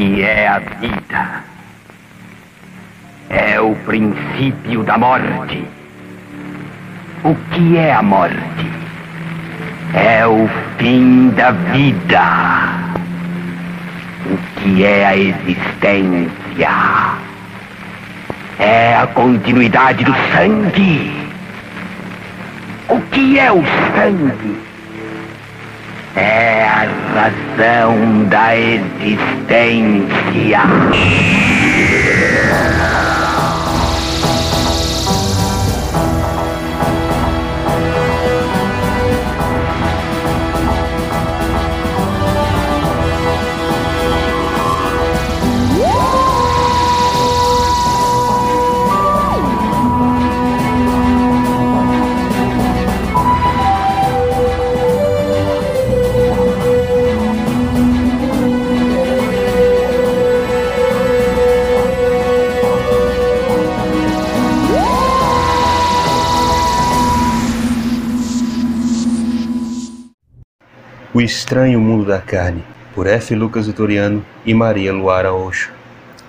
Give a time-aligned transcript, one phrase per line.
[0.00, 1.44] que é a vida?
[3.28, 5.62] É o princípio da morte.
[7.22, 8.66] O que é a morte?
[9.92, 12.22] É o fim da vida.
[14.24, 16.70] O que é a existência?
[18.58, 21.12] É a continuidade do sangue.
[22.88, 23.62] O que é o
[23.94, 24.69] sangue?
[26.16, 30.00] É a razão da existência.
[71.20, 73.34] O Estranho Mundo da Carne, por F.
[73.34, 75.70] Lucas Vitoriano e Maria Luara Oxo.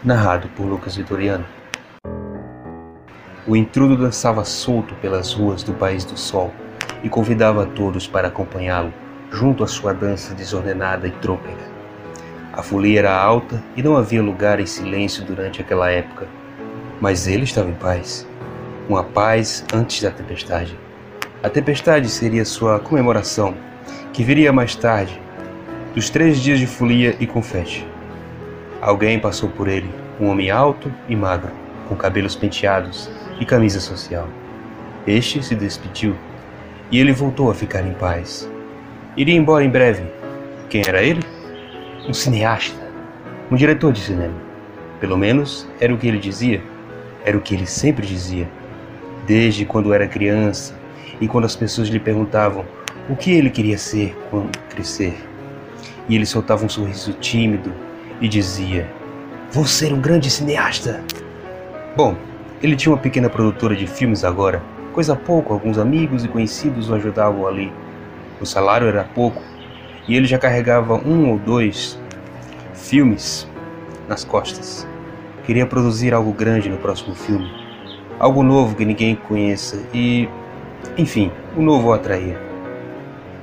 [0.03, 1.45] Narrado por Lucas Vitoriano.
[3.47, 6.51] O intrudo dançava solto pelas ruas do País do Sol
[7.01, 8.93] e convidava a todos para acompanhá-lo,
[9.31, 11.71] junto à sua dança desordenada e trôpega.
[12.51, 16.27] A folia era alta e não havia lugar em silêncio durante aquela época,
[16.99, 18.27] mas ele estava em paz.
[18.89, 20.77] Uma paz antes da tempestade.
[21.41, 23.70] A tempestade seria sua comemoração
[24.13, 25.19] que viria mais tarde,
[25.93, 27.85] dos três dias de folia e confete.
[28.81, 31.51] Alguém passou por ele, um homem alto e magro,
[31.87, 33.09] com cabelos penteados
[33.39, 34.27] e camisa social.
[35.05, 36.15] Este se despediu
[36.91, 38.49] e ele voltou a ficar em paz.
[39.15, 40.03] Iria embora em breve.
[40.69, 41.21] Quem era ele?
[42.07, 42.79] Um cineasta,
[43.49, 44.35] um diretor de cinema.
[44.99, 46.61] Pelo menos era o que ele dizia,
[47.25, 48.47] era o que ele sempre dizia.
[49.25, 50.75] Desde quando era criança
[51.19, 52.65] e quando as pessoas lhe perguntavam
[53.11, 55.13] o que ele queria ser quando crescer.
[56.07, 57.73] E ele soltava um sorriso tímido
[58.21, 58.89] e dizia:
[59.51, 61.03] Vou ser um grande cineasta.
[61.95, 62.15] Bom,
[62.63, 64.63] ele tinha uma pequena produtora de filmes agora,
[64.93, 67.71] coisa pouco, alguns amigos e conhecidos o ajudavam ali.
[68.39, 69.41] O salário era pouco
[70.07, 71.99] e ele já carregava um ou dois
[72.73, 73.45] filmes
[74.07, 74.87] nas costas.
[75.43, 77.51] Queria produzir algo grande no próximo filme,
[78.17, 80.29] algo novo que ninguém conheça e,
[80.97, 82.50] enfim, o novo o atraía.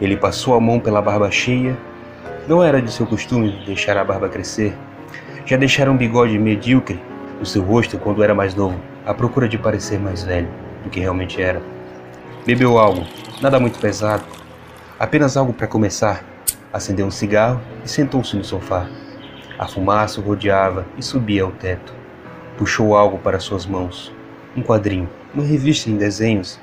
[0.00, 1.76] Ele passou a mão pela barba cheia.
[2.46, 4.72] Não era de seu costume deixar a barba crescer.
[5.44, 7.00] Já deixara um bigode medíocre
[7.40, 10.48] no seu rosto quando era mais novo, à procura de parecer mais velho
[10.84, 11.60] do que realmente era.
[12.46, 13.04] Bebeu algo,
[13.40, 14.24] nada muito pesado,
[14.98, 16.24] apenas algo para começar.
[16.72, 18.86] Acendeu um cigarro e sentou-se no sofá.
[19.58, 21.92] A fumaça o rodeava e subia ao teto.
[22.56, 24.12] Puxou algo para suas mãos.
[24.56, 26.60] Um quadrinho, uma revista em desenhos,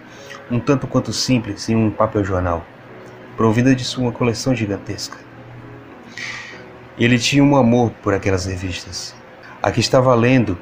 [0.50, 2.64] um tanto quanto simples em um papel jornal
[3.36, 5.18] provida de sua coleção gigantesca.
[6.98, 9.14] Ele tinha um amor por aquelas revistas.
[9.62, 10.58] A que estava lendo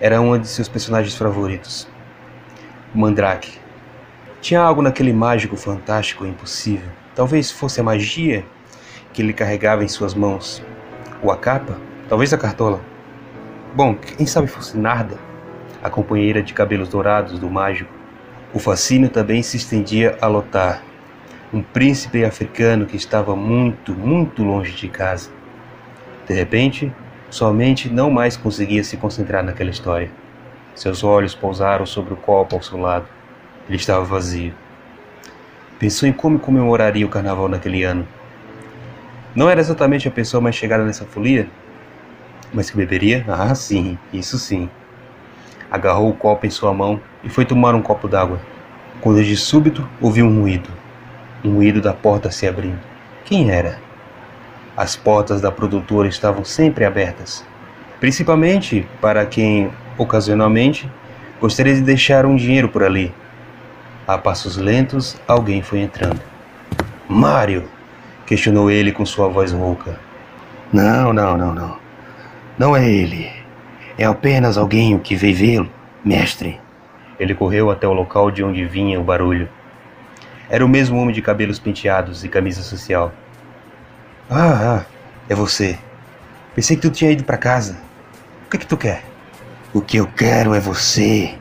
[0.00, 1.88] era uma de seus personagens favoritos,
[2.94, 3.58] Mandrake.
[4.40, 6.88] Tinha algo naquele mágico fantástico e impossível.
[7.14, 8.44] Talvez fosse a magia
[9.12, 10.62] que ele carregava em suas mãos.
[11.22, 11.78] Ou a capa,
[12.08, 12.80] talvez a cartola.
[13.74, 15.18] Bom, quem sabe fosse Narda,
[15.82, 17.92] a companheira de cabelos dourados do mágico.
[18.52, 20.82] O fascínio também se estendia a Lotar,
[21.52, 25.30] um príncipe africano que estava muito, muito longe de casa.
[26.26, 26.90] De repente,
[27.28, 30.10] sua mente não mais conseguia se concentrar naquela história.
[30.74, 33.06] Seus olhos pousaram sobre o copo ao seu lado.
[33.68, 34.54] Ele estava vazio.
[35.78, 38.08] Pensou em como comemoraria o carnaval naquele ano.
[39.34, 41.48] Não era exatamente a pessoa mais chegada nessa folia,
[42.52, 43.24] mas que beberia?
[43.28, 44.70] Ah, sim, isso sim.
[45.70, 48.40] Agarrou o copo em sua mão e foi tomar um copo d'água,
[49.00, 50.81] quando de súbito ouviu um ruído
[51.44, 52.80] um ruído da porta se abrindo.
[53.24, 53.78] Quem era?
[54.76, 57.44] As portas da produtora estavam sempre abertas,
[58.00, 60.90] principalmente para quem, ocasionalmente,
[61.40, 63.12] gostaria de deixar um dinheiro por ali.
[64.06, 66.20] A passos lentos, alguém foi entrando.
[67.08, 67.68] Mário!
[68.26, 70.00] questionou ele com sua voz rouca.
[70.72, 71.76] Não, não, não, não.
[72.58, 73.30] Não é ele.
[73.98, 75.70] É apenas alguém que veio vê-lo,
[76.02, 76.58] mestre.
[77.20, 79.48] Ele correu até o local de onde vinha o barulho.
[80.52, 83.10] Era o mesmo homem de cabelos penteados e camisa social.
[84.28, 84.84] Ah, ah,
[85.26, 85.78] é você.
[86.54, 87.78] Pensei que tu tinha ido para casa.
[88.44, 89.02] O que é que tu quer?
[89.72, 91.38] O que eu quero é você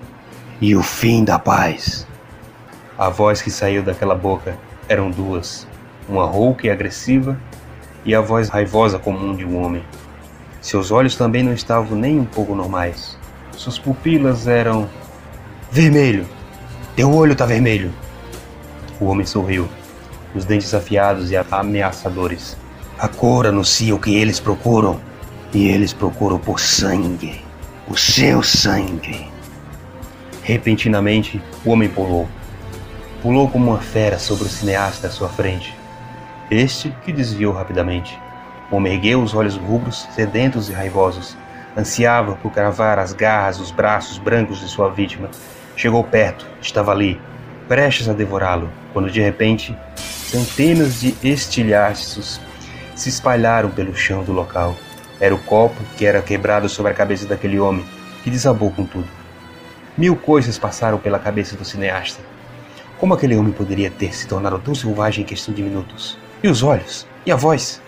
[0.62, 2.08] e o fim da paz.
[2.98, 5.68] A voz que saiu daquela boca eram duas,
[6.08, 7.38] uma rouca e agressiva
[8.06, 9.84] e a voz raivosa comum de um homem.
[10.62, 13.18] Seus olhos também não estavam nem um pouco normais.
[13.58, 14.90] Suas pupilas eram.
[15.70, 16.26] Vermelho!
[16.96, 17.92] Teu olho tá vermelho!
[19.02, 19.68] O homem sorriu,
[20.36, 22.56] os dentes afiados e ameaçadores.
[23.00, 25.02] A cor anuncia o que eles procuram,
[25.52, 27.44] e eles procuram por sangue.
[27.88, 29.28] O seu sangue.
[30.44, 32.28] Repentinamente, o homem pulou.
[33.24, 35.76] Pulou como uma fera sobre o cineasta à sua frente.
[36.52, 38.20] Este que desviou rapidamente.
[38.70, 41.36] O homem ergueu os olhos rubros, sedentos e raivosos.
[41.76, 45.32] Ansiava por cravar as garras, os braços brancos de sua vítima.
[45.76, 47.20] Chegou perto, estava ali,
[47.72, 52.42] prestes a devorá-lo, quando de repente centenas de estilhaços
[52.98, 54.76] se espalharam pelo chão do local.
[55.22, 57.86] Era o copo que era quebrado sobre a cabeça daquele homem,
[58.26, 59.08] que desabou com tudo.
[59.98, 62.22] Mil coisas passaram pela cabeça do cineasta.
[63.00, 66.18] Como aquele homem poderia ter se tornado tão selvagem em questão de minutos?
[66.44, 67.08] E os olhos?
[67.26, 67.82] E a voz?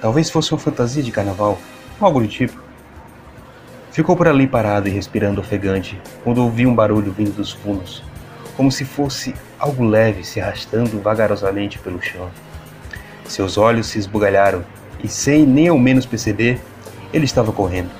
[0.00, 1.60] Talvez fosse uma fantasia de carnaval,
[2.00, 2.60] algo do tipo.
[3.92, 8.02] Ficou por ali parado e respirando ofegante quando ouviu um barulho vindo dos fundos,
[8.56, 12.30] como se fosse algo leve se arrastando vagarosamente pelo chão.
[13.26, 14.64] Seus olhos se esbugalharam
[15.02, 16.60] e, sem nem ao menos perceber,
[17.12, 17.90] ele estava correndo,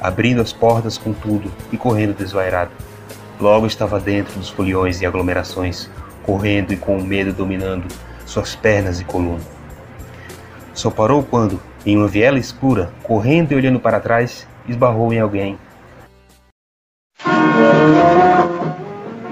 [0.00, 2.70] abrindo as portas com tudo e correndo desvairado.
[3.38, 5.90] Logo estava dentro dos foliões e aglomerações,
[6.22, 7.86] correndo e com o medo dominando
[8.26, 9.40] suas pernas e coluna.
[10.72, 15.58] Só parou quando, em uma viela escura, correndo e olhando para trás, esbarrou em alguém.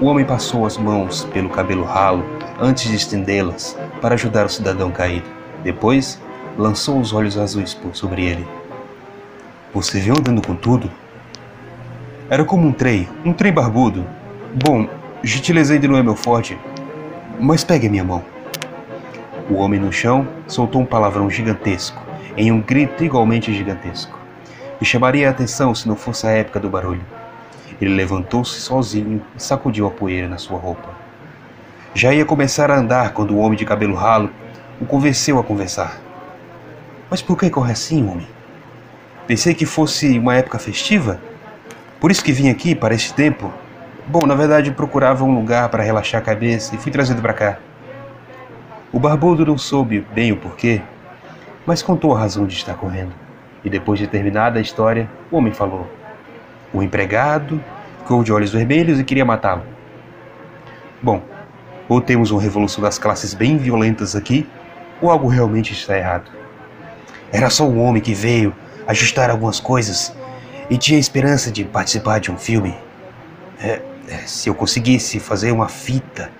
[0.01, 2.23] O homem passou as mãos pelo cabelo ralo
[2.57, 5.25] antes de estendê-las para ajudar o cidadão caído.
[5.61, 6.17] Depois,
[6.57, 8.47] lançou os olhos azuis por sobre ele.
[9.73, 10.89] Você viu andando com tudo?
[12.29, 14.05] Era como um trem, um trem barbudo.
[14.65, 14.87] Bom,
[15.21, 16.57] gentileza ainda não é meu forte,
[17.37, 18.23] mas pegue a minha mão.
[19.49, 22.01] O homem no chão soltou um palavrão gigantesco,
[22.37, 24.17] em um grito igualmente gigantesco.
[24.79, 27.18] E chamaria a atenção se não fosse a época do barulho.
[27.81, 30.89] Ele levantou-se sozinho e sacudiu a poeira na sua roupa.
[31.93, 34.29] Já ia começar a andar quando o homem de cabelo ralo
[34.79, 35.99] o convenceu a conversar.
[37.09, 38.27] Mas por que corre assim, homem?
[39.27, 41.19] Pensei que fosse uma época festiva?
[41.99, 43.51] Por isso que vim aqui para este tempo?
[44.07, 47.59] Bom, na verdade procurava um lugar para relaxar a cabeça e fui trazido para cá.
[48.91, 50.81] O barbudo não soube bem o porquê,
[51.65, 53.13] mas contou a razão de estar correndo.
[53.63, 55.87] E depois de terminada a história, o homem falou:
[56.73, 57.63] O empregado
[57.99, 59.63] ficou de olhos vermelhos e queria matá-lo.
[61.01, 61.21] Bom,
[61.87, 64.47] ou temos uma revolução das classes bem violentas aqui,
[65.01, 66.29] ou algo realmente está errado.
[67.31, 68.53] Era só um homem que veio
[68.87, 70.15] ajustar algumas coisas
[70.69, 72.75] e tinha esperança de participar de um filme.
[73.61, 76.31] É, é, se eu conseguisse fazer uma fita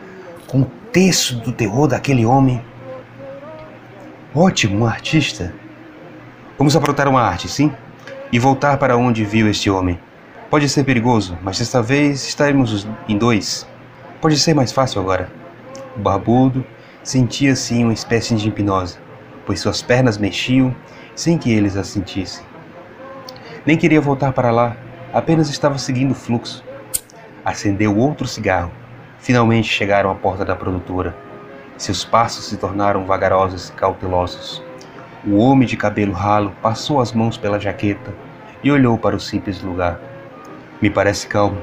[0.48, 2.64] com o texto do terror daquele homem.
[4.34, 5.54] Ótimo, um artista.
[6.58, 7.72] Vamos aprontar uma arte, sim?
[8.31, 10.00] E voltar para onde viu este homem.
[10.50, 13.68] Pode ser perigoso, mas desta vez estaremos em dois.
[14.19, 15.30] Pode ser mais fácil agora.
[15.96, 16.66] O barbudo
[17.04, 18.98] sentia sim uma espécie de hipnose,
[19.46, 20.75] pois suas pernas mexiam
[21.13, 22.44] sem que eles a sentissem.
[23.63, 24.75] Nem queria voltar para lá,
[25.13, 26.63] apenas estava seguindo o fluxo.
[27.45, 28.72] Acendeu outro cigarro.
[29.19, 31.16] Finalmente chegaram à porta da produtora.
[31.78, 34.63] Seus passos se tornaram vagarosos e cautelosos.
[35.24, 38.12] O homem de cabelo ralo passou as mãos pela jaqueta
[38.64, 40.08] e olhou para o simples lugar.
[40.81, 41.62] Me parece calmo,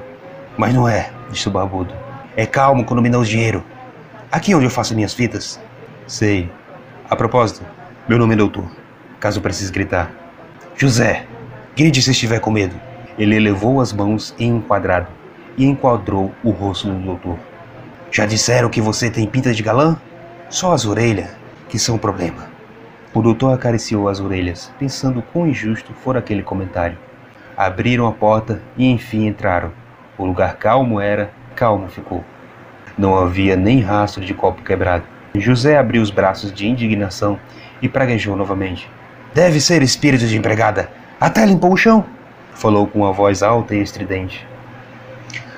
[0.59, 1.95] mas não é, disse o barbudo.
[2.37, 3.65] É calmo quando me dá o dinheiro.
[4.31, 5.59] Aqui é onde eu faço minhas fitas.
[6.07, 6.51] Sei.
[7.09, 7.65] A propósito,
[8.07, 8.71] meu nome é doutor.
[9.19, 10.11] Caso precise gritar.
[10.77, 11.25] José,
[11.75, 12.79] grite se estiver com medo.
[13.19, 15.09] Ele elevou as mãos em um quadrado
[15.57, 17.39] e enquadrou o rosto do doutor.
[18.11, 19.97] Já disseram que você tem pinta de galã?
[20.51, 21.31] Só as orelhas
[21.71, 22.49] que são um problema.
[23.15, 26.99] O doutor acariciou as orelhas, pensando quão injusto fora aquele comentário.
[27.57, 29.73] Abriram a porta e enfim entraram.
[30.19, 32.23] O lugar calmo era, calmo ficou.
[32.99, 35.05] Não havia nem rastro de copo quebrado.
[35.35, 37.39] José abriu os braços de indignação
[37.81, 38.91] e praguejou novamente.
[39.35, 40.91] Deve ser espírito de empregada.
[41.19, 42.05] Até limpou o chão.
[42.55, 44.47] Falou com uma voz alta e estridente.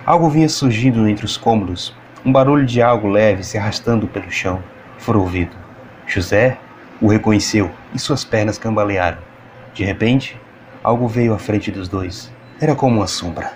[0.07, 4.63] Algo vinha surgindo entre os cômodos, um barulho de algo leve se arrastando pelo chão.
[4.99, 5.57] Foi ouvido.
[6.07, 6.59] José
[7.01, 9.19] o reconheceu e suas pernas cambalearam.
[9.75, 10.41] De repente,
[10.83, 12.31] algo veio à frente dos dois.
[12.61, 13.53] Era como uma sombra,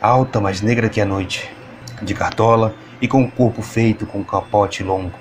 [0.00, 1.50] alta, mais negra que a noite,
[2.02, 5.12] de cartola e com o corpo feito com um capote longo.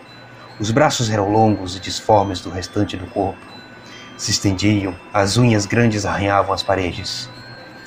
[0.60, 3.40] Os braços eram longos e disformes do restante do corpo.
[4.18, 7.30] Se estendiam, as unhas grandes arranhavam as paredes.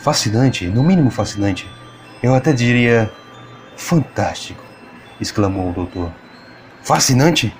[0.02, 1.66] Fascinante, no mínimo fascinante.
[2.22, 3.10] Eu até diria
[3.76, 4.62] fantástico,
[5.18, 6.12] exclamou o doutor.
[6.82, 7.54] Fascinante?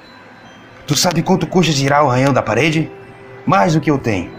[0.86, 2.90] Tu sabe quanto custa tirar o arranhão da parede?
[3.46, 4.37] Mais do que eu tenho.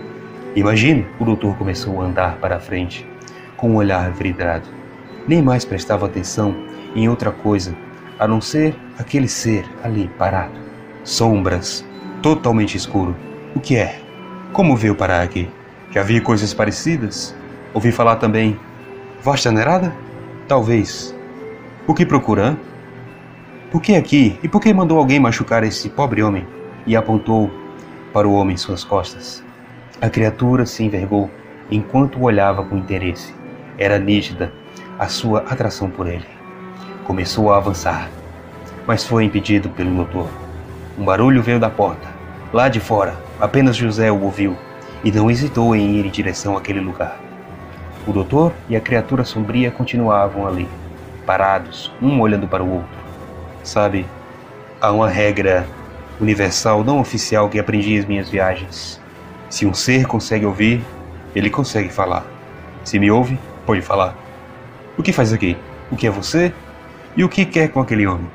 [0.56, 3.08] Imagine, o doutor começou a andar para a frente,
[3.56, 4.68] com um olhar vidrado.
[5.28, 6.56] Nem mais prestava atenção
[6.96, 7.76] em outra coisa,
[8.18, 10.60] a não ser aquele ser ali parado.
[11.04, 11.86] Sombras,
[12.24, 13.16] totalmente escuro.
[13.56, 14.02] O que é?
[14.52, 15.48] Como veio parar aqui?
[15.92, 17.36] Já vi coisas parecidas?
[17.72, 18.60] Ouvi falar também.
[19.22, 19.94] Voz nerada?
[20.48, 21.16] Talvez.
[21.86, 22.58] O que procura?
[23.72, 24.40] Por que aqui?
[24.42, 26.46] E por que mandou alguém machucar esse pobre homem?
[26.88, 27.52] E apontou
[28.12, 29.48] para o homem em suas costas.
[30.02, 31.30] A criatura se envergou
[31.70, 33.34] enquanto o olhava com interesse.
[33.78, 34.50] Era nítida
[34.98, 36.26] a sua atração por ele.
[37.04, 38.10] Começou a avançar,
[38.88, 40.30] mas foi impedido pelo doutor.
[40.98, 42.08] Um barulho veio da porta.
[42.54, 44.56] Lá de fora, apenas José o ouviu
[45.04, 47.20] e não hesitou em ir em direção àquele lugar.
[48.08, 50.68] O doutor e a criatura sombria continuavam ali,
[51.26, 53.00] parados, um olhando para o outro.
[53.64, 54.06] Sabe,
[54.80, 55.68] há uma regra
[56.22, 59.00] universal não oficial que aprendi em minhas viagens.
[59.50, 60.84] Se um ser consegue ouvir,
[61.36, 62.26] ele consegue falar.
[62.84, 64.16] Se me ouve, pode falar.
[64.98, 65.58] O que faz aqui?
[65.92, 66.54] O que é você?
[67.18, 68.30] E o que quer com aquele homem?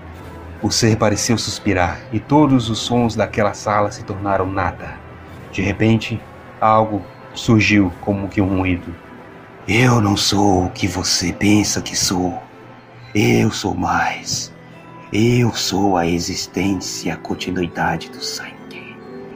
[0.60, 4.96] O ser pareceu suspirar e todos os sons daquela sala se tornaram nada.
[5.52, 6.20] De repente,
[6.60, 7.02] algo
[7.34, 8.94] surgiu como que um ruído.
[9.68, 12.42] Eu não sou o que você pensa que sou.
[13.14, 14.52] Eu sou mais.
[15.12, 18.53] Eu sou a existência, a continuidade do sangue.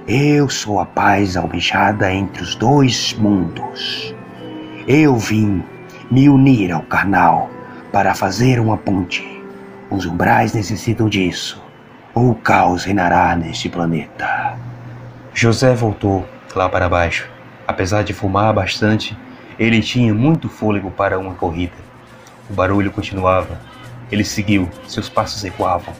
[0.08, 4.14] Eu sou a paz almejada entre os dois mundos.
[4.86, 5.62] Eu vim
[6.10, 7.50] me unir ao carnal
[7.92, 9.22] para fazer uma ponte.
[9.90, 11.62] Os umbrais necessitam disso,
[12.14, 14.56] ou o caos reinará neste planeta.
[15.34, 17.28] José voltou lá para baixo.
[17.66, 19.14] Apesar de fumar bastante,
[19.58, 21.76] ele tinha muito fôlego para uma corrida.
[22.48, 23.60] O barulho continuava
[24.10, 25.94] ele seguiu, seus passos ecoavam.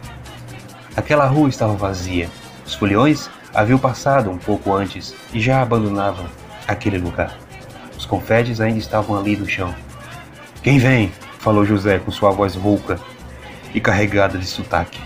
[0.97, 2.29] Aquela rua estava vazia.
[2.67, 6.27] Os foliões haviam passado um pouco antes e já abandonavam
[6.67, 7.37] aquele lugar.
[7.97, 9.75] Os confetes ainda estavam ali no chão.
[10.63, 11.13] Quem vem?
[11.39, 12.99] falou José com sua voz rouca
[13.73, 15.01] e carregada de sotaque.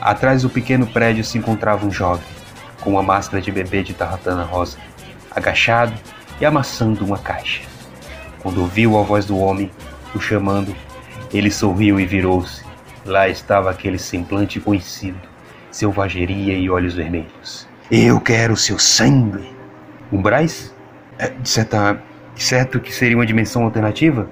[0.00, 2.24] Atrás do pequeno prédio se encontrava um jovem,
[2.80, 4.78] com uma máscara de bebê de tarratana rosa,
[5.30, 5.94] agachado
[6.40, 7.62] e amassando uma caixa.
[8.40, 9.70] Quando ouviu a voz do homem
[10.14, 10.74] o chamando,
[11.32, 12.62] ele sorriu e virou-se.
[13.04, 15.20] Lá estava aquele semblante conhecido,
[15.70, 17.71] selvageria e olhos vermelhos.
[17.94, 19.44] Eu quero seu sangue.
[20.10, 20.74] Umbrais?
[21.18, 22.02] É, de, certa,
[22.34, 24.30] certo que seria uma dimensão alternativa,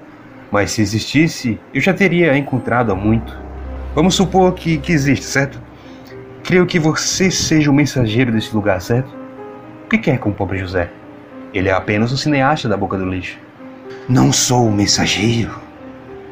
[0.51, 3.37] mas se existisse, eu já teria encontrado há muito.
[3.93, 5.61] Vamos supor que, que existe, certo?
[6.43, 9.15] Creio que você seja o mensageiro desse lugar, certo?
[9.85, 10.89] O que quer com o pobre José?
[11.53, 13.37] Ele é apenas um cineasta da boca do lixo.
[14.09, 15.53] Não sou o mensageiro.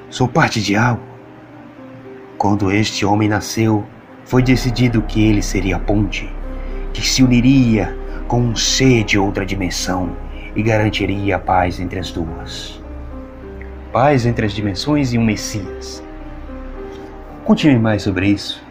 [0.10, 1.04] Sou parte de algo.
[2.40, 3.86] Quando este homem nasceu,
[4.26, 6.28] foi decidido que ele seria a ponte,
[7.00, 10.16] que se uniria com um ser de outra dimensão
[10.56, 12.82] e garantiria a paz entre as duas.
[13.92, 16.04] Paz entre as dimensões e um Messias.
[17.46, 18.62] Conte-me mais sobre isso.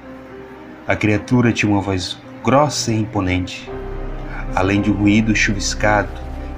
[0.87, 3.71] A criatura tinha uma voz grossa e imponente,
[4.55, 6.11] além de um ruído chuviscado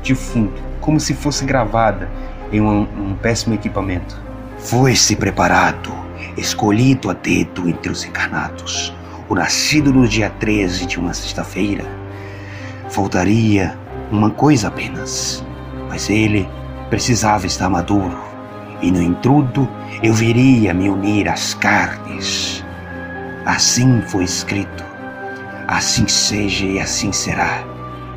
[0.02, 2.08] de fundo, como se fosse gravada
[2.52, 4.20] em um, um péssimo equipamento.
[4.58, 5.90] Foi-se preparado,
[6.36, 8.92] escolhido a dedo entre os encarnados,
[9.30, 11.84] o nascido no dia 13 de uma sexta-feira.
[12.90, 13.78] Faltaria
[14.10, 15.44] uma coisa apenas,
[15.88, 16.48] mas ele
[16.90, 18.18] precisava estar maduro,
[18.82, 19.68] e no intrudo
[20.02, 22.64] eu viria me unir às carnes.
[23.46, 24.84] Assim foi escrito,
[25.68, 27.62] assim seja e assim será.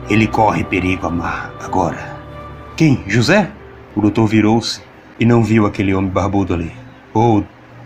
[0.10, 2.12] Ele corre perigo amar agora.
[2.76, 3.04] Quem?
[3.08, 3.52] José?
[3.96, 4.82] O doutor virou-se
[5.20, 6.72] e não viu aquele homem barbudo ali.
[7.14, 7.44] Oh,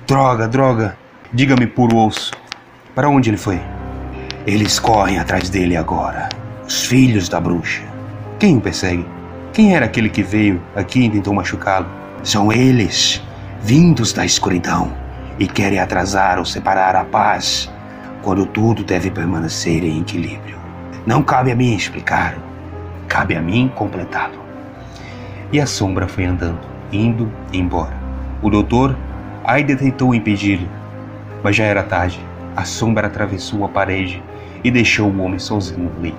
[0.07, 0.97] droga, droga!
[1.33, 2.31] Diga-me, puro osso,
[2.97, 3.61] para onde ele foi?
[4.47, 6.29] Eles correm atrás dele agora.
[6.67, 7.83] Os filhos da bruxa.
[8.39, 9.05] Quem o persegue?
[9.53, 11.85] Quem era aquele que veio aqui e tentou machucá-lo?
[12.23, 13.21] São eles,
[13.61, 14.91] vindos da escuridão,
[15.37, 17.71] e querem atrasar ou separar a paz,
[18.23, 20.57] quando tudo deve permanecer em equilíbrio.
[21.05, 22.35] Não cabe a mim explicar,
[23.07, 24.41] cabe a mim completá-lo.
[25.51, 26.61] E a sombra foi andando
[26.91, 27.93] indo embora.
[28.41, 28.97] O doutor
[29.45, 30.67] ainda tentou impedir,
[31.43, 32.26] mas já era tarde.
[32.57, 34.19] A sombra atravessou a parede
[34.63, 36.15] e deixou o homem sozinho ali.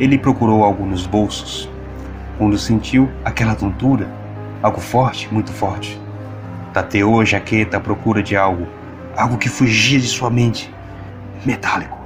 [0.00, 1.70] Ele procurou algo nos bolsos.
[2.36, 4.08] Quando sentiu aquela tontura,
[4.60, 5.96] algo forte, muito forte,
[6.72, 8.66] tateou a jaqueta à procura de algo,
[9.16, 10.74] algo que fugia de sua mente.
[11.46, 12.00] Metálico.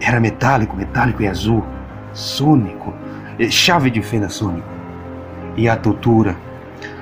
[0.00, 1.66] Era metálico, metálico e azul.
[2.14, 2.94] Sônico.
[3.50, 4.66] Chave de fenda sônico.
[5.54, 6.34] E a tortura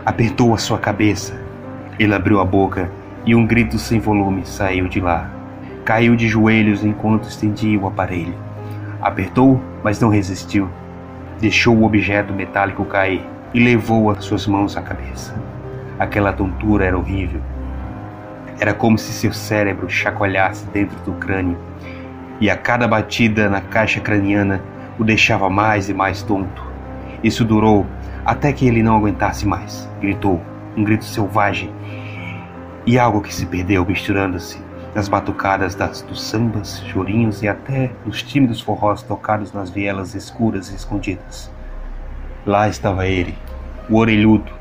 [0.04, 1.40] apertou a sua cabeça.
[2.00, 2.90] Ele abriu a boca
[3.24, 5.33] e um grito sem volume saiu de lá.
[5.84, 8.34] Caiu de joelhos enquanto estendia o aparelho.
[9.02, 10.66] Apertou, mas não resistiu.
[11.38, 13.20] deixou o objeto metálico cair
[13.52, 15.34] e levou as suas mãos à cabeça.
[15.98, 17.42] Aquela tontura era horrível.
[18.58, 21.58] Era como se seu cérebro chacoalhasse dentro do crânio,
[22.40, 24.62] e a cada batida na caixa craniana
[24.98, 26.64] o deixava mais e mais tonto.
[27.22, 27.84] Isso durou
[28.24, 29.86] até que ele não aguentasse mais.
[30.00, 30.40] Gritou,
[30.74, 31.70] um grito selvagem,
[32.86, 34.63] e algo que se perdeu misturando-se
[34.94, 40.70] nas batucadas das, dos sambas, chorinhos e até nos tímidos forrós tocados nas vielas escuras
[40.70, 41.50] e escondidas.
[42.46, 43.36] Lá estava ele,
[43.90, 44.52] o orelhudo,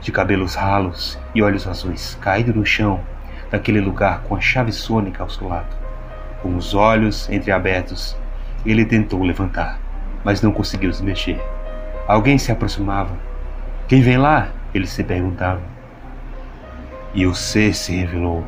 [0.00, 3.00] de cabelos ralos e olhos azuis, caído no chão
[3.50, 5.76] daquele lugar com a chave sônica ao seu lado.
[6.42, 8.16] Com os olhos entreabertos,
[8.66, 9.78] ele tentou levantar,
[10.24, 11.40] mas não conseguiu se mexer.
[12.06, 13.16] Alguém se aproximava.
[13.86, 14.48] Quem vem lá?
[14.74, 15.60] Ele se perguntava.
[17.14, 18.44] E o ser se revelou.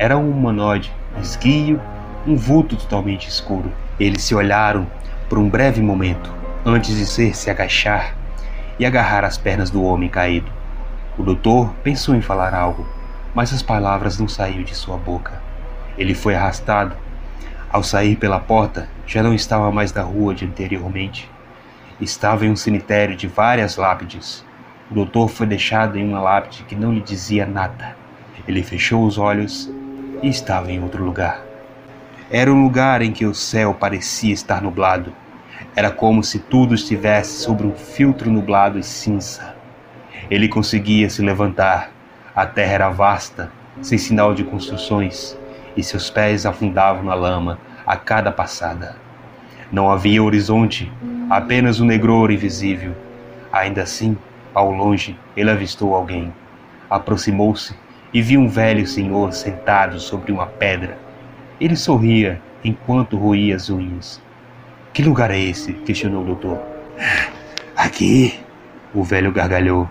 [0.00, 0.90] Era um humanoide,
[1.20, 1.78] esguio,
[2.26, 3.70] um vulto totalmente escuro.
[3.98, 4.86] Eles se olharam
[5.28, 6.32] por um breve momento,
[6.64, 8.16] antes de ser se agachar
[8.78, 10.50] e agarrar as pernas do homem caído.
[11.18, 12.88] O doutor pensou em falar algo,
[13.34, 15.34] mas as palavras não saíram de sua boca.
[15.98, 16.96] Ele foi arrastado.
[17.70, 21.30] Ao sair pela porta, já não estava mais na rua de anteriormente.
[22.00, 24.46] Estava em um cemitério de várias lápides.
[24.90, 27.94] O doutor foi deixado em uma lápide que não lhe dizia nada.
[28.48, 29.70] Ele fechou os olhos
[30.22, 31.42] e estava em outro lugar.
[32.30, 35.12] Era um lugar em que o céu parecia estar nublado.
[35.74, 39.54] Era como se tudo estivesse sobre um filtro nublado e cinza.
[40.30, 41.90] Ele conseguia se levantar.
[42.34, 43.50] A terra era vasta,
[43.82, 45.36] sem sinal de construções,
[45.76, 48.96] e seus pés afundavam na lama a cada passada.
[49.72, 50.90] Não havia horizonte,
[51.28, 52.94] apenas um negror invisível.
[53.52, 54.16] Ainda assim,
[54.54, 56.32] ao longe, ele avistou alguém.
[56.88, 57.74] Aproximou-se
[58.12, 60.98] e viu um velho senhor sentado sobre uma pedra.
[61.60, 64.20] Ele sorria enquanto roía as unhas.
[64.92, 65.72] Que lugar é esse?
[65.72, 66.60] questionou o doutor.
[67.76, 68.40] Aqui,
[68.92, 69.88] o velho gargalhou.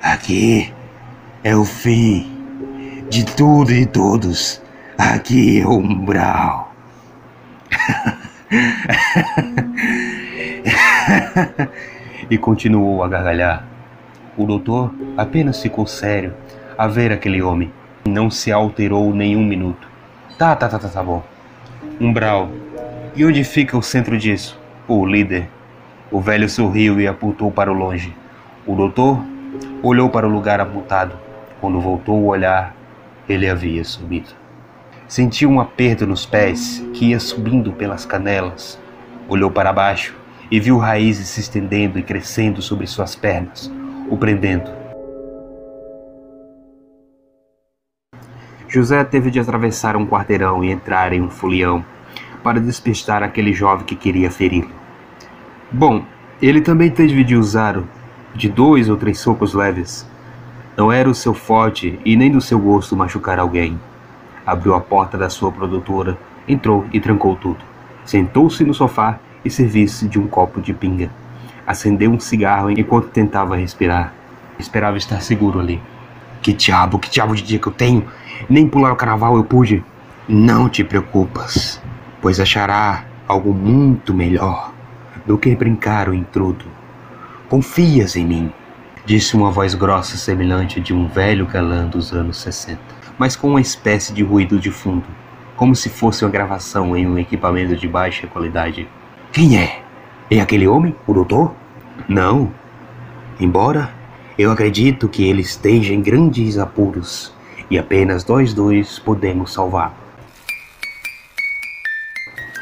[0.00, 0.72] Aqui
[1.42, 2.32] é o fim
[3.10, 4.62] de tudo e todos.
[4.96, 6.72] Aqui é o umbral.
[12.30, 13.66] e continuou a gargalhar.
[14.36, 16.32] O doutor apenas ficou sério
[16.76, 17.72] a ver aquele homem.
[18.06, 19.88] Não se alterou nem um minuto.
[20.38, 21.22] Tá, tá, tá, tá, tá bom.
[22.00, 22.50] Umbral.
[23.14, 24.58] E onde fica o centro disso?
[24.88, 25.48] O líder.
[26.10, 28.14] O velho sorriu e apontou para o longe.
[28.66, 29.24] O doutor
[29.82, 31.14] olhou para o lugar apontado.
[31.60, 32.74] Quando voltou o olhar,
[33.28, 34.30] ele havia subido.
[35.06, 38.78] Sentiu um aperto nos pés que ia subindo pelas canelas.
[39.28, 40.14] Olhou para baixo
[40.50, 43.70] e viu raízes se estendendo e crescendo sobre suas pernas,
[44.08, 44.83] o prendendo.
[48.68, 51.84] José teve de atravessar um quarteirão e entrar em um folião
[52.42, 54.70] para despistar aquele jovem que queria feri-lo.
[55.70, 56.04] Bom,
[56.42, 57.82] ele também teve de usar
[58.34, 60.06] de dois ou três socos leves.
[60.76, 63.78] Não era o seu forte e nem do seu gosto machucar alguém.
[64.44, 67.64] Abriu a porta da sua produtora, entrou e trancou tudo.
[68.04, 71.10] Sentou-se no sofá e serviu-se de um copo de pinga.
[71.66, 74.12] Acendeu um cigarro enquanto tentava respirar.
[74.58, 75.80] Esperava estar seguro ali.
[76.44, 78.06] Que diabo, que diabo de dia que eu tenho?
[78.50, 79.82] Nem pular o carnaval eu pude.
[80.28, 81.80] Não te preocupas,
[82.20, 84.70] pois achará algo muito melhor
[85.24, 86.66] do que brincar o intrudo.
[87.48, 88.52] Confias em mim,
[89.06, 92.78] disse uma voz grossa semelhante de um velho galã dos anos 60,
[93.16, 95.06] mas com uma espécie de ruído de fundo,
[95.56, 98.86] como se fosse uma gravação em um equipamento de baixa qualidade.
[99.32, 99.80] Quem é?
[100.30, 101.54] É aquele homem, o doutor?
[102.06, 102.52] Não.
[103.40, 103.93] Embora
[104.36, 107.32] eu acredito que ele esteja em grandes apuros
[107.70, 109.94] e apenas nós dois podemos salvá-lo.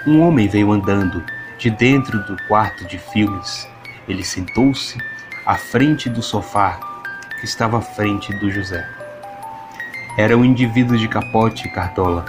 [0.06, 1.24] Um homem veio andando
[1.58, 3.66] de dentro do quarto de filmes.
[4.06, 4.98] Ele sentou-se
[5.46, 6.78] à frente do sofá
[7.38, 8.86] que estava à frente do José.
[10.18, 12.26] Era um indivíduo de capote e cartola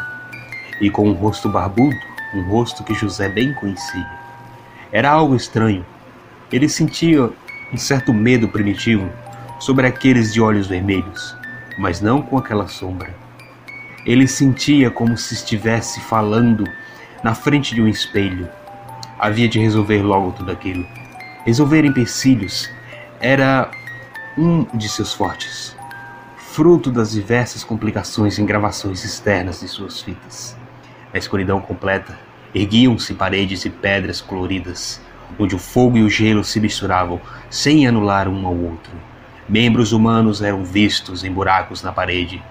[0.80, 1.98] e com um rosto barbudo,
[2.34, 4.10] um rosto que José bem conhecia.
[4.90, 5.86] Era algo estranho.
[6.50, 7.30] Ele sentia
[7.74, 9.10] um certo medo primitivo
[9.64, 11.38] sobre aqueles de olhos vermelhos,
[11.78, 13.16] mas não com aquela sombra.
[14.06, 16.66] Ele sentia como se estivesse falando
[17.24, 18.50] na frente de um espelho.
[19.18, 20.86] Havia de resolver logo tudo aquilo.
[21.46, 22.70] Resolver empecilhos
[23.22, 23.72] era
[24.38, 25.78] um de seus fortes,
[26.36, 30.58] fruto das diversas complicações em gravações externas de suas fitas.
[31.14, 32.20] Na escuridão completa,
[32.54, 35.00] erguiam-se paredes e pedras coloridas,
[35.40, 39.13] onde o fogo e o gelo se misturavam sem anular um ao outro.
[39.48, 42.42] Membros humanos eram vistos em buracos na parede.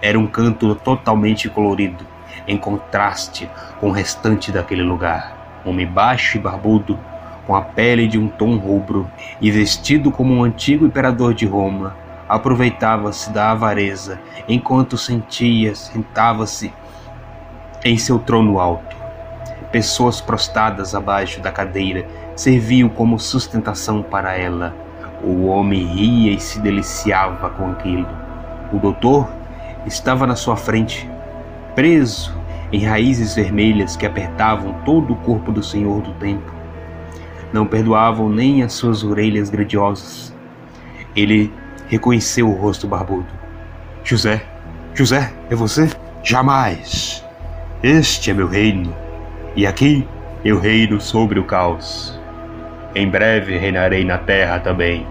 [0.00, 2.06] Era um canto totalmente colorido,
[2.46, 5.60] em contraste com o restante daquele lugar.
[5.64, 6.98] Homem baixo e barbudo,
[7.46, 11.96] com a pele de um tom rubro e vestido como um antigo imperador de Roma,
[12.28, 16.72] aproveitava-se da avareza enquanto sentia, sentava-se
[17.84, 18.96] em seu trono alto.
[19.70, 24.87] Pessoas prostradas abaixo da cadeira serviam como sustentação para ela.
[25.22, 28.08] O homem ria e se deliciava com aquilo.
[28.72, 29.28] O doutor
[29.86, 31.08] estava na sua frente,
[31.74, 32.36] preso
[32.72, 36.58] em raízes vermelhas que apertavam todo o corpo do Senhor do Tempo
[37.52, 40.34] não perdoavam nem as suas orelhas grandiosas.
[41.16, 41.52] Ele
[41.88, 43.26] reconheceu o rosto barbudo.
[44.04, 44.42] José,
[44.94, 45.90] José, é você?
[46.22, 47.24] Jamais.
[47.82, 48.94] Este é meu reino,
[49.54, 50.06] e aqui
[50.44, 52.17] eu reino sobre o caos.
[52.94, 55.06] Em breve reinarei na terra também.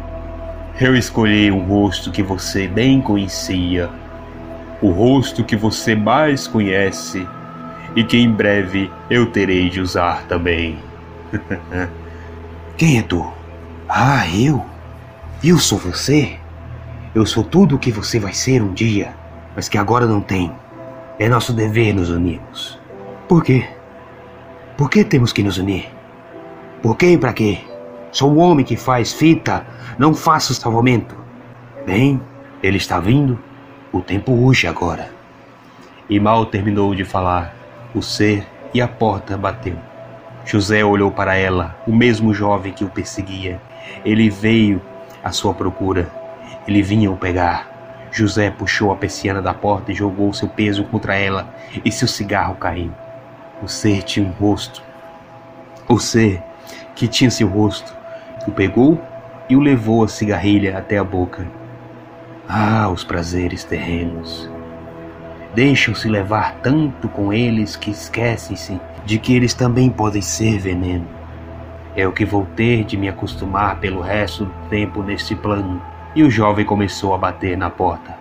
[0.79, 3.89] Eu escolhi um rosto que você bem conhecia,
[4.81, 7.27] o rosto que você mais conhece
[7.95, 10.77] e que em breve eu terei de usar também.
[12.77, 13.27] Quem é tu?
[13.89, 14.63] Ah, eu?
[15.43, 16.37] Eu sou você?
[17.15, 19.15] Eu sou tudo o que você vai ser um dia,
[19.55, 20.51] mas que agora não tem.
[21.17, 22.79] É nosso dever nos unirmos.
[23.27, 23.67] Por quê?
[24.77, 25.96] Por que temos que nos unir?
[26.81, 27.59] Por quê e para quê?
[28.11, 29.65] Sou o homem que faz fita,
[29.97, 31.15] não faço salvamento.
[31.85, 32.21] Bem,
[32.61, 33.39] ele está vindo,
[33.91, 35.09] o tempo urge agora.
[36.09, 37.53] E mal terminou de falar,
[37.95, 39.75] o ser e a porta bateu.
[40.45, 43.59] José olhou para ela, o mesmo jovem que o perseguia.
[44.05, 44.81] Ele veio
[45.23, 46.09] à sua procura.
[46.67, 48.07] Ele vinha o pegar.
[48.11, 52.55] José puxou a persiana da porta e jogou seu peso contra ela, e seu cigarro
[52.55, 52.91] caiu.
[53.61, 54.81] O ser tinha um rosto.
[55.87, 56.41] O ser
[56.97, 57.95] que tinha seu rosto
[58.47, 58.99] o pegou
[59.47, 61.45] e o levou a cigarrilha até a boca.
[62.49, 64.49] Ah, os prazeres terrenos!
[65.53, 71.07] Deixam-se levar tanto com eles que esquecem-se de que eles também podem ser veneno.
[71.95, 75.81] É o que vou ter de me acostumar pelo resto do tempo neste plano.
[76.15, 78.17] E o jovem começou a bater na porta.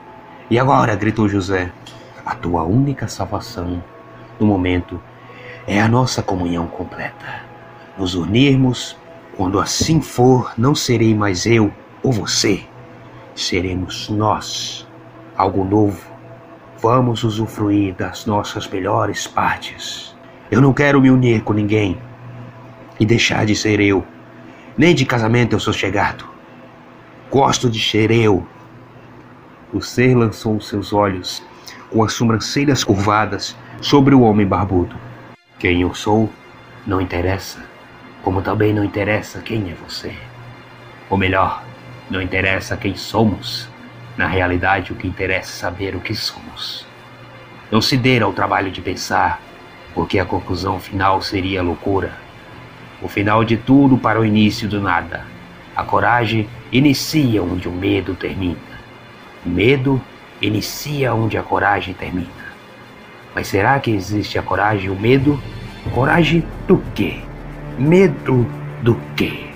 [0.51, 0.95] E agora?
[0.97, 1.71] gritou José.
[2.25, 3.83] A tua única salvação,
[4.41, 5.01] no momento,
[5.67, 7.46] é a nossa comunhão completa.
[7.99, 8.97] Nos unirmos,
[9.37, 12.63] quando assim for, não serei mais eu ou você,
[13.35, 14.87] seremos nós.
[15.37, 16.01] Algo novo.
[16.81, 20.15] Vamos usufruir das nossas melhores partes.
[20.51, 21.99] Eu não quero me unir com ninguém
[23.01, 24.05] e deixar de ser eu.
[24.77, 26.25] Nem de casamento eu sou chegado.
[27.31, 28.47] Gosto de ser eu.
[29.73, 31.43] O ser lançou seus olhos
[31.91, 34.97] com as sobrancelhas curvadas sobre o homem barbudo.
[35.59, 36.31] Quem eu sou
[36.87, 37.65] não interessa,
[38.27, 40.13] como também não interessa quem é você.
[41.09, 41.63] Ou melhor,
[42.11, 43.69] não interessa quem somos.
[44.17, 46.85] Na realidade, o que interessa é saber o que somos.
[47.71, 49.41] Não se dê ao trabalho de pensar
[49.95, 52.15] porque a conclusão final seria loucura.
[53.01, 55.25] O final de tudo para o início do nada.
[55.77, 58.59] A coragem inicia onde o medo termina.
[59.45, 60.03] O medo
[60.43, 62.27] inicia onde a coragem termina.
[63.33, 65.41] Mas será que existe a coragem e o medo?
[65.95, 67.26] Coragem do quê?
[67.79, 68.47] Medo
[68.83, 69.51] do quê?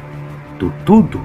[0.58, 1.18] Do tudo?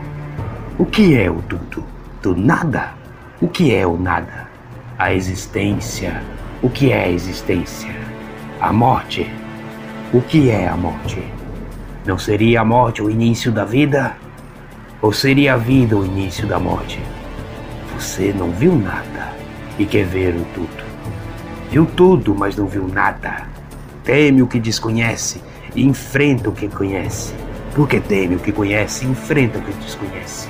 [0.80, 1.84] O que é o tudo?
[2.22, 2.94] Do nada?
[3.42, 4.48] O que é o nada?
[4.98, 6.24] A existência.
[6.64, 7.94] O que é a existência?
[8.62, 9.30] A morte.
[10.14, 11.22] O que é a morte?
[12.06, 14.16] Não seria a morte o início da vida?
[15.02, 17.02] Ou seria a vida o início da morte?
[17.94, 19.34] Você não viu nada
[19.78, 20.86] e quer ver o tudo.
[21.70, 23.46] Viu tudo, mas não viu nada.
[24.06, 25.42] Teme o que desconhece
[25.76, 27.34] e enfrenta o que conhece.
[27.74, 30.50] Porque teme o que conhece e enfrenta o que desconhece.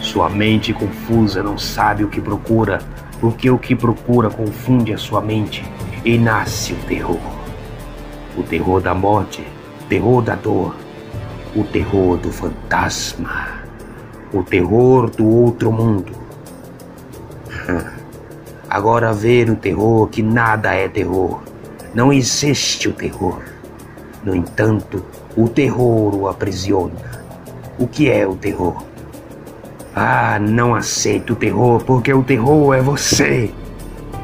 [0.00, 2.80] Sua mente confusa não sabe o que procura,
[3.20, 5.62] porque o que procura confunde a sua mente
[6.04, 7.20] e nasce o terror.
[8.36, 9.46] O terror da morte,
[9.88, 10.74] terror da dor,
[11.54, 13.60] o terror do fantasma,
[14.32, 16.12] o terror do outro mundo.
[18.68, 21.42] Agora ver o terror que nada é terror.
[21.92, 23.42] Não existe o terror.
[24.22, 25.04] No entanto,
[25.36, 26.94] o terror o aprisiona.
[27.78, 28.84] O que é o terror?
[29.94, 33.52] Ah, não aceito o terror porque o terror é você.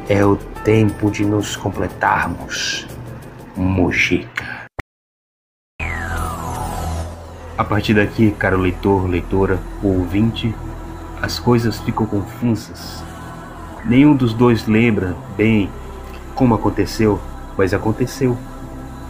[0.09, 2.87] É o tempo de nos completarmos.
[3.57, 4.67] Mojica.
[7.57, 10.55] A partir daqui, caro leitor, leitora ou ouvinte,
[11.23, 13.03] as coisas ficam confusas.
[13.85, 15.71] Nenhum dos dois lembra bem
[16.35, 17.19] como aconteceu,
[17.57, 18.37] mas aconteceu.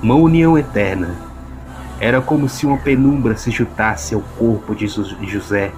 [0.07, 1.17] Uma união eterna.
[1.99, 5.73] Era como se uma penumbra se juntasse ao corpo de José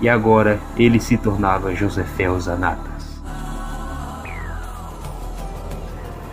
[0.00, 2.90] e agora ele se tornava Josefel Zanata.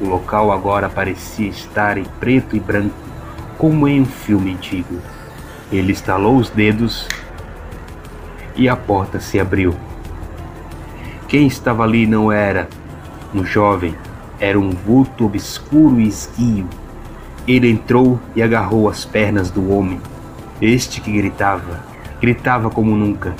[0.01, 2.95] O local agora parecia estar em preto e branco,
[3.59, 4.99] como em um filme antigo.
[5.71, 7.07] Ele estalou os dedos
[8.55, 9.75] e a porta se abriu.
[11.27, 12.67] Quem estava ali não era
[13.35, 13.93] um jovem,
[14.39, 16.67] era um vulto obscuro e esguio.
[17.49, 19.99] Ele entrou e agarrou as pernas do homem.
[20.61, 21.83] Este que gritava,
[22.21, 23.35] gritava como nunca.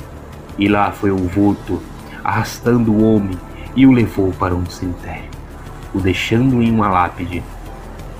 [0.58, 1.80] E lá foi o vulto,
[2.24, 3.38] arrastando o homem
[3.76, 5.30] e o levou para um cemitério,
[5.94, 7.40] o deixando em uma lápide.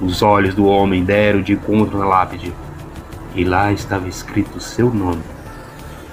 [0.01, 2.55] Os olhos do homem deram de encontro na lápide,
[3.35, 5.23] e lá estava escrito o seu nome,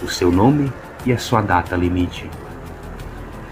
[0.02, 0.74] o seu nome
[1.06, 2.28] e a sua data limite.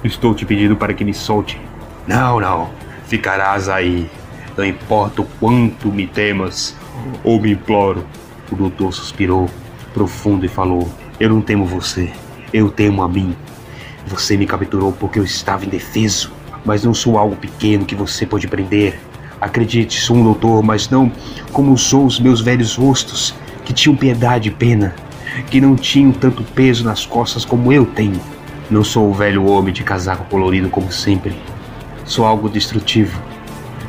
[0.04, 1.62] Estou te pedindo para que me solte.
[2.08, 2.72] Não, não,
[3.06, 4.10] ficarás aí.
[4.58, 6.76] Não importa o quanto me temas
[7.24, 8.06] ou me imploro.
[8.50, 9.50] O doutor suspirou
[9.94, 10.90] profundo e falou:
[11.20, 12.12] Eu não temo você,
[12.54, 13.36] eu temo a mim.
[14.08, 16.32] Você me capturou porque eu estava indefeso,
[16.64, 19.00] mas não sou algo pequeno que você pode prender.
[19.42, 21.12] Acredite, sou um doutor, mas não
[21.52, 24.96] como sou os meus velhos rostos, que tinham piedade e pena,
[25.50, 28.22] que não tinham tanto peso nas costas como eu tenho.
[28.72, 31.36] Não sou o velho homem de casaco colorido como sempre.
[32.06, 33.35] Sou algo destrutivo.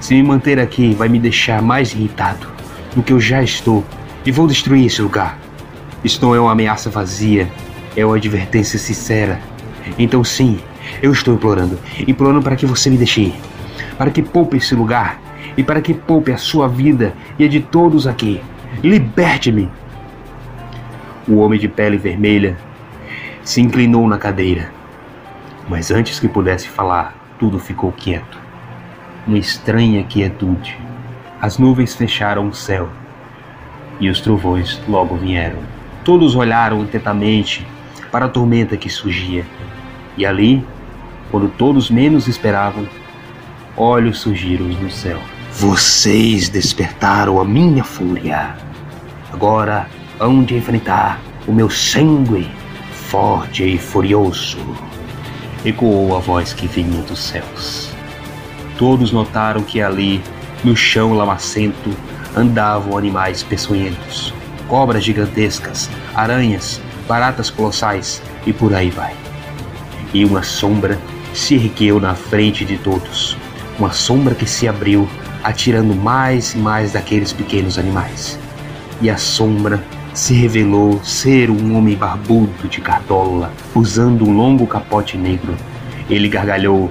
[0.06, 2.46] Se me manter aqui, vai me deixar mais irritado
[2.94, 3.84] do que eu já estou
[4.24, 5.36] e vou destruir esse lugar.
[6.04, 7.50] Isso não é uma ameaça vazia,
[7.96, 9.40] é uma advertência sincera.
[9.98, 10.60] Então, sim,
[11.02, 13.34] eu estou implorando implorando para que você me deixe ir,
[13.98, 15.20] para que poupe esse lugar
[15.56, 18.40] e para que poupe a sua vida e a de todos aqui.
[18.84, 19.68] Liberte-me!
[21.26, 22.56] O homem de pele vermelha
[23.42, 24.70] se inclinou na cadeira.
[25.68, 28.45] Mas antes que pudesse falar, tudo ficou quieto.
[29.26, 30.78] Uma estranha quietude.
[31.40, 32.88] As nuvens fecharam o céu
[33.98, 35.58] e os trovões logo vieram.
[36.04, 37.66] Todos olharam atentamente
[38.12, 39.44] para a tormenta que surgia.
[40.16, 40.64] E ali,
[41.30, 42.86] quando todos menos esperavam,
[43.76, 45.18] olhos surgiram no céu.
[45.52, 48.56] Vocês despertaram a minha fúria.
[49.32, 49.88] Agora
[50.20, 52.48] hão de enfrentar o meu sangue
[53.06, 54.58] forte e furioso,
[55.64, 57.85] ecoou a voz que vinha dos céus.
[58.78, 60.22] Todos notaram que ali,
[60.62, 61.90] no chão lamacento,
[62.36, 64.34] andavam animais peçonhentos,
[64.68, 69.14] cobras gigantescas, aranhas, baratas colossais e por aí vai.
[70.12, 70.98] E uma sombra
[71.32, 73.36] se ergueu na frente de todos,
[73.78, 75.08] uma sombra que se abriu,
[75.42, 78.38] atirando mais e mais daqueles pequenos animais.
[79.00, 85.16] E a sombra se revelou ser um homem barbudo de cartola, usando um longo capote
[85.16, 85.54] negro.
[86.08, 86.90] Ele gargalhou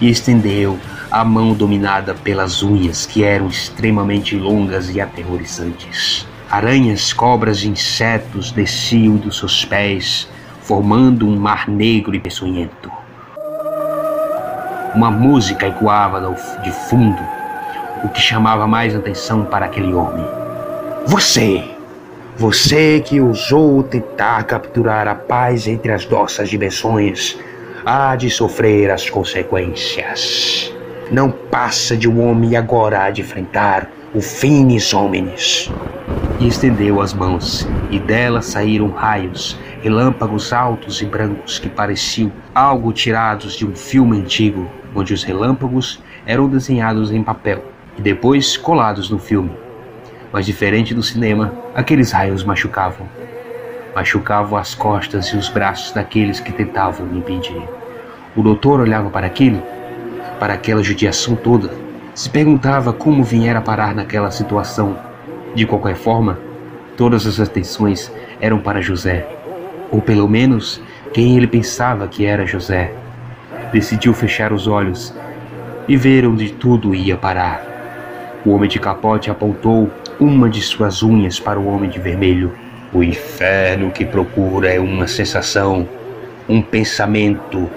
[0.00, 0.78] e estendeu
[1.14, 6.26] a mão dominada pelas unhas que eram extremamente longas e aterrorizantes.
[6.50, 10.28] Aranhas, cobras e insetos desciam dos seus pés,
[10.62, 12.90] formando um mar negro e peçonhento.
[14.92, 17.22] Uma música ecoava de fundo,
[18.02, 20.26] o que chamava mais atenção para aquele homem.
[21.06, 21.62] Você!
[22.36, 27.38] Você que ousou tentar capturar a paz entre as nossas dimensões,
[27.86, 30.73] há de sofrer as consequências.
[31.10, 35.70] Não passa de um homem agora de enfrentar o finis homines.
[36.40, 42.92] E estendeu as mãos, e delas saíram raios, relâmpagos altos e brancos que pareciam algo
[42.92, 47.62] tirados de um filme antigo, onde os relâmpagos eram desenhados em papel
[47.98, 49.50] e depois colados no filme.
[50.32, 53.06] Mas diferente do cinema, aqueles raios machucavam.
[53.94, 57.62] Machucavam as costas e os braços daqueles que tentavam me impedir.
[58.34, 59.62] O doutor olhava para aquilo,
[60.38, 61.70] para aquela judiação toda,
[62.14, 64.96] se perguntava como viera parar naquela situação.
[65.54, 66.38] De qualquer forma,
[66.96, 69.26] todas as atenções eram para José,
[69.90, 70.80] ou pelo menos
[71.12, 72.92] quem ele pensava que era José.
[73.72, 75.14] Decidiu fechar os olhos
[75.88, 77.74] e ver onde tudo ia parar.
[78.44, 82.52] O homem de capote apontou uma de suas unhas para o homem de vermelho.
[82.92, 85.88] O inferno que procura é uma sensação,
[86.48, 87.68] um pensamento.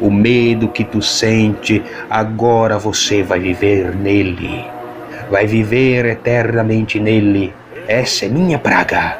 [0.00, 4.64] O medo que tu sente, agora você vai viver nele.
[5.30, 7.54] Vai viver eternamente nele.
[7.86, 9.18] Essa é minha praga.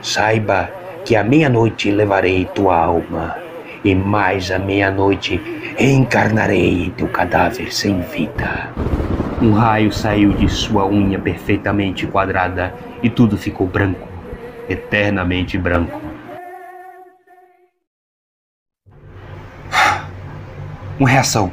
[0.00, 0.70] Saiba
[1.04, 3.36] que à meia-noite levarei tua alma,
[3.84, 5.40] e mais à meia-noite
[5.78, 8.70] encarnarei teu cadáver sem vida.
[9.42, 12.72] Um raio saiu de sua unha perfeitamente quadrada
[13.02, 14.08] e tudo ficou branco,
[14.68, 16.03] eternamente branco.
[21.04, 21.52] Uma reação.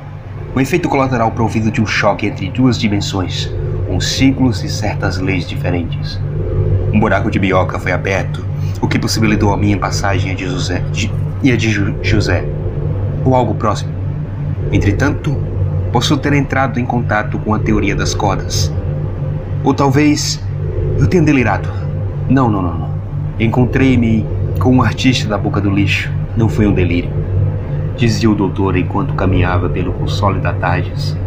[0.55, 3.53] Um efeito colateral provido de um choque entre duas dimensões,
[3.85, 6.17] com ciclos e certas leis diferentes.
[6.93, 8.45] Um buraco de bioca foi aberto,
[8.79, 11.11] o que possibilitou a minha passagem a de José de,
[11.43, 11.69] e a de
[12.01, 12.45] José,
[13.25, 13.91] ou algo próximo.
[14.71, 15.35] Entretanto,
[15.91, 18.71] Posso ter entrado em contato com a teoria das cordas.
[19.61, 20.41] Ou talvez
[20.97, 21.67] eu tenha delirado.
[22.29, 22.89] Não, não, não, não.
[23.37, 24.25] Encontrei-me
[24.57, 26.09] com um artista da boca do lixo.
[26.37, 27.11] Não foi um delírio,
[27.95, 31.17] dizia o doutor enquanto caminhava pelo console da Tardes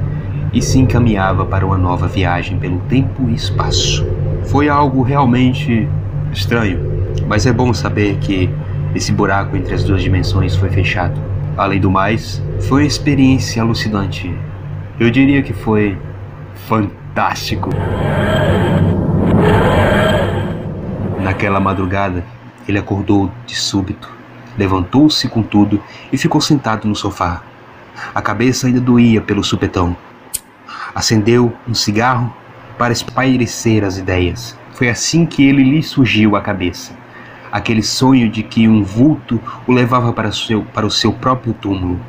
[0.53, 4.07] e se encaminhava para uma nova viagem pelo tempo e espaço.
[4.44, 5.88] Foi algo realmente
[6.33, 6.81] estranho,
[7.27, 8.48] mas é bom saber que
[8.94, 11.20] esse buraco entre as duas dimensões foi fechado.
[11.57, 14.33] Além do mais, foi uma experiência alucinante.
[14.98, 15.98] Eu diria que foi
[16.68, 17.70] fantástico.
[21.20, 22.24] Naquela madrugada,
[22.68, 24.13] ele acordou de súbito,
[24.56, 27.42] levantou-se com tudo e ficou sentado no sofá.
[28.14, 29.96] A cabeça ainda doía pelo supetão.
[30.94, 32.34] Acendeu um cigarro
[32.78, 34.58] para espairecer as ideias.
[34.72, 36.92] Foi assim que ele lhe surgiu à cabeça.
[37.50, 42.00] Aquele sonho de que um vulto o levava para seu, para o seu próprio túmulo.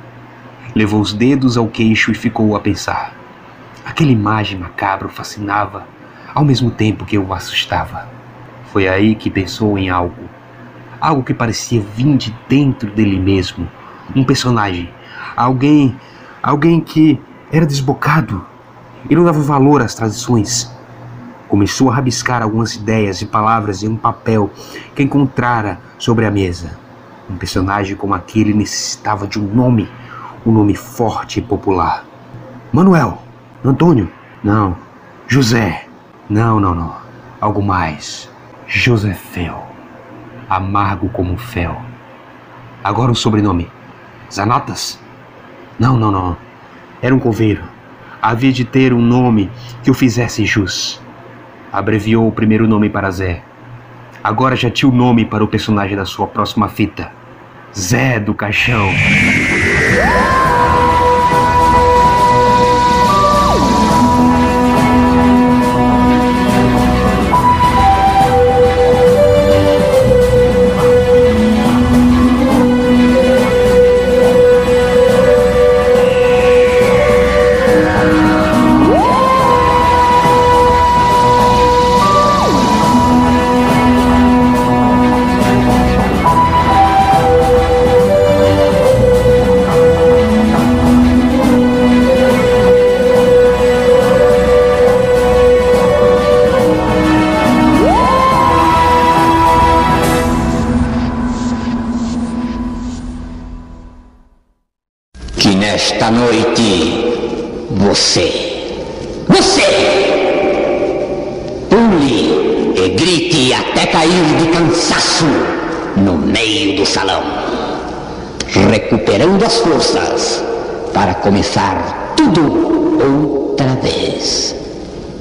[0.74, 3.14] Levou os dedos ao queixo e ficou a pensar.
[3.86, 5.88] Aquela imagem macabra o fascinava,
[6.34, 8.10] ao mesmo tempo que o assustava.
[8.74, 10.28] Foi aí que pensou em algo.
[11.00, 13.68] Algo que parecia vir de dentro dele mesmo.
[14.16, 14.90] Um personagem.
[15.36, 15.96] Alguém.
[16.42, 17.20] Alguém que
[17.52, 18.46] era desbocado,
[19.10, 20.72] e não dava valor às tradições.
[21.48, 24.50] Começou a rabiscar algumas ideias e palavras em um papel
[24.96, 26.78] que encontrara sobre a mesa.
[27.30, 29.90] Um personagem como aquele necessitava de um nome,
[30.46, 32.04] um nome forte e popular.
[32.72, 33.22] Manuel,
[33.64, 34.12] Antônio,
[34.44, 34.76] não.
[35.28, 35.86] José,
[36.30, 36.96] não, não, não.
[37.40, 38.30] Algo mais.
[38.68, 39.65] Josefel,
[40.50, 41.82] amargo como fel.
[42.84, 43.70] Agora o sobrenome.
[44.32, 45.00] Zanatas?
[45.80, 46.38] Não, não, não.
[47.02, 47.76] Era um coveiro
[48.26, 49.52] havia de ter um nome
[49.84, 51.00] que o fizesse jus.
[51.72, 53.44] Abreviou o primeiro nome para Zé.
[54.24, 57.12] Agora já tinha o nome para o personagem da sua próxima fita:
[57.78, 58.90] Zé do Caixão.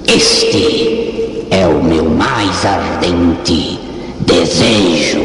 [0.07, 3.81] Este é o meu mais ardente
[4.21, 5.23] desejo.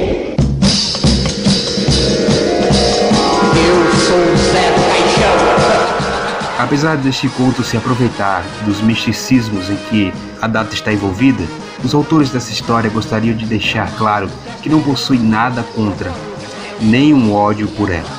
[6.58, 11.44] Apesar deste conto se aproveitar dos misticismos em que a data está envolvida,
[11.84, 14.30] os autores dessa história gostariam de deixar claro
[14.62, 16.12] que não possuem nada contra,
[16.80, 18.19] nem um ódio por ela.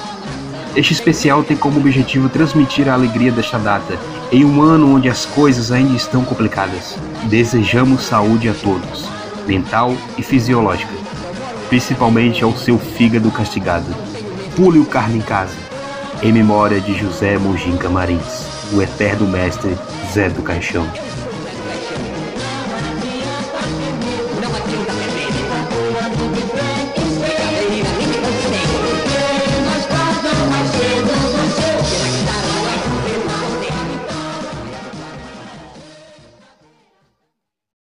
[0.76, 3.98] Este especial tem como objetivo transmitir a alegria desta data,
[4.30, 6.96] em um ano onde as coisas ainda estão complicadas.
[7.24, 9.08] Desejamos saúde a todos,
[9.46, 10.92] mental e fisiológica,
[11.68, 13.86] principalmente ao seu fígado castigado.
[14.54, 15.70] Pule o carne em casa
[16.22, 19.74] em memória de José Mugim Camarins, o eterno mestre
[20.12, 20.86] Zé do Caixão.